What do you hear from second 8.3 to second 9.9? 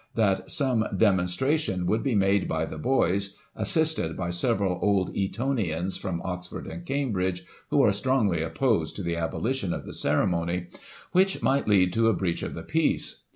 opposed to the abolition of